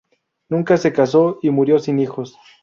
Nunca 0.49 0.77
se 0.77 0.91
casó 0.91 1.37
y 1.43 1.51
murió 1.51 1.77
sin 1.77 1.99
hijos. 1.99 2.35